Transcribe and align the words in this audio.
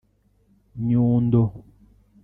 Nyundo 0.87 1.41